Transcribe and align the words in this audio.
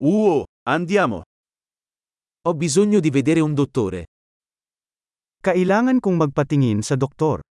Uh, 0.00 0.42
andiamo. 0.62 1.20
Ho 2.48 2.54
bisogno 2.54 3.00
di 3.00 3.10
vedere 3.10 3.40
un 3.40 3.52
dottore. 3.52 4.06
Kailangan 5.44 6.00
kong 6.00 6.16
magpatingin 6.16 6.80
sa 6.80 6.96
doktor. 6.96 7.44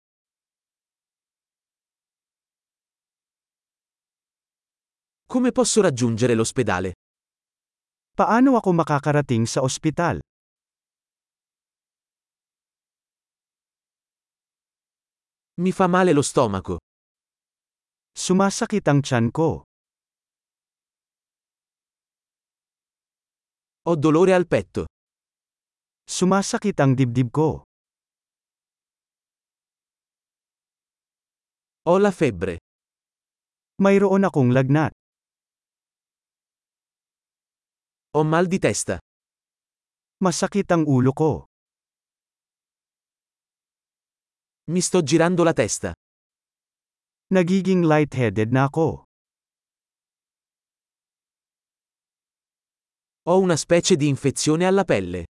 Come 5.29 5.53
posso 5.53 5.83
raggiungere 5.85 6.33
l'ospedale? 6.33 6.97
Paano 8.17 8.57
ako 8.57 8.73
makakarating 8.73 9.45
sa 9.45 9.61
ospital? 9.61 10.17
Mi 15.61 15.69
fa 15.77 15.85
male 15.85 16.17
lo 16.17 16.25
stomaco. 16.25 16.81
Sumasakit 18.17 18.89
ang 18.89 19.05
tiyan 19.05 19.29
ko. 19.29 19.68
Ho 23.89 23.97
dolore 23.97 24.35
al 24.37 24.45
petto. 24.45 24.85
Sumasakit 26.05 26.77
ang 26.85 26.93
dibdib 26.93 27.33
ko. 27.33 27.65
Ho 31.89 31.95
la 31.97 32.13
febbre. 32.13 32.61
Mayroon 33.81 34.29
akong 34.29 34.53
lagnat. 34.53 34.93
Ho 38.13 38.29
mal 38.29 38.45
di 38.45 38.61
testa. 38.61 39.01
Masakit 40.21 40.69
ang 40.69 40.85
ulo 40.85 41.17
ko. 41.17 41.49
Mi 44.69 44.85
sto 44.85 45.01
girando 45.01 45.49
la 45.49 45.57
testa. 45.57 45.97
Nagiging 47.33 47.89
lightheaded 47.89 48.53
na 48.53 48.69
ako. 48.69 49.08
Ho 53.29 53.39
una 53.41 53.57
specie 53.57 53.95
di 53.97 54.09
infezione 54.09 54.65
alla 54.65 54.85
pelle. 54.89 55.29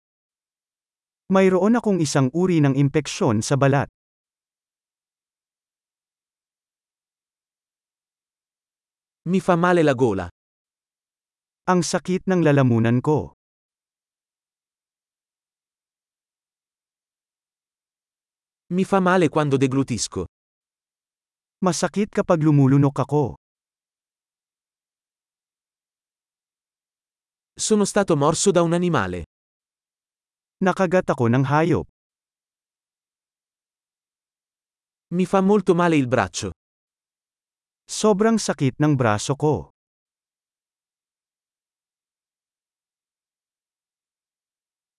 Mayroon 1.32 1.80
akong 1.80 1.96
isang 2.04 2.28
uri 2.36 2.60
ng 2.60 2.76
impeksyon 2.76 3.40
sa 3.40 3.56
balat. 3.56 3.88
Mi 9.32 9.40
fa 9.40 9.56
male 9.56 9.80
la 9.80 9.96
gola. 9.96 10.28
Ang 11.72 11.80
sakit 11.80 12.28
ng 12.28 12.44
lalamunan 12.44 13.00
ko. 13.00 13.32
Mi 18.76 18.84
fa 18.84 19.00
male 19.00 19.32
quando 19.32 19.56
deglutisco. 19.56 20.28
Masakit 21.64 22.12
kapag 22.12 22.44
lumulunok 22.44 23.08
ako. 23.08 23.45
Sono 27.58 27.86
stato 27.86 28.16
morso 28.16 28.50
da 28.50 28.60
un 28.60 28.74
animale. 28.74 29.24
Nakagat 30.60 31.08
ako 31.08 31.24
ng 31.32 31.44
hayop. 31.48 31.88
Mi 35.16 35.24
fa 35.24 35.40
molto 35.40 35.72
male 35.72 35.96
il 35.96 36.04
braccio. 36.04 36.52
Sobrang 37.88 38.36
sakit 38.36 38.76
ng 38.76 38.92
braso 38.92 39.32
ko. 39.40 39.72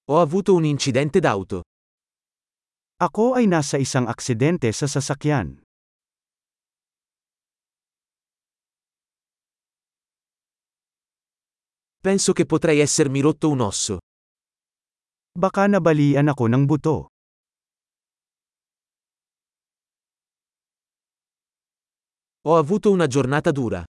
Ho 0.09 0.17
avuto 0.17 0.57
un 0.57 0.65
incidente 0.65 1.21
d'auto. 1.21 1.61
Ako 2.97 3.37
ay 3.37 3.45
nasa 3.45 3.77
isang 3.77 4.09
aksidente 4.09 4.73
sa 4.73 4.89
sasakyan. 4.89 5.66
Penso 12.07 12.31
che 12.31 12.45
potrei 12.45 12.79
essermi 12.79 13.19
rotto 13.19 13.49
un 13.49 13.59
osso. 13.59 13.99
Baka 15.35 15.67
nabalian 15.67 16.31
ako 16.31 16.47
ng 16.47 16.63
buto. 16.63 17.11
Ho 22.47 22.55
avuto 22.55 22.95
una 22.95 23.11
giornata 23.11 23.51
dura. 23.51 23.83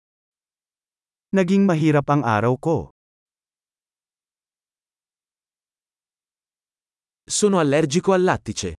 Naging 1.31 1.62
mahirap 1.62 2.11
ang 2.11 2.27
araw 2.27 2.59
ko. 2.59 2.91
Sono 7.23 7.62
allergico 7.62 8.11
al 8.19 8.27
lattice. 8.27 8.75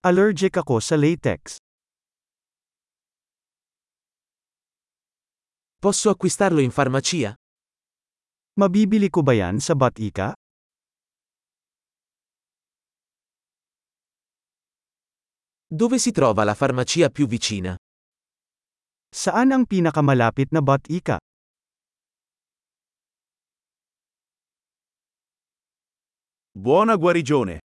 Allergic 0.00 0.56
ako 0.64 0.80
sa 0.80 0.96
latex. 0.96 1.60
Posso 5.76 6.08
acquistarlo 6.08 6.64
in 6.64 6.72
farmacia? 6.72 7.36
Mabibili 8.54 9.10
ko 9.10 9.26
ba 9.26 9.34
yan 9.34 9.58
sa 9.58 9.74
Batika? 9.74 10.30
Dove 15.66 15.98
si 15.98 16.14
trova 16.14 16.44
la 16.46 16.54
farmacia 16.54 17.10
più 17.10 17.26
vicina? 17.26 17.74
Saan 19.10 19.50
ang 19.50 19.66
pinakamalapit 19.66 20.54
na 20.54 20.62
Batika? 20.62 21.18
Buona 26.54 26.94
guarigione. 26.94 27.63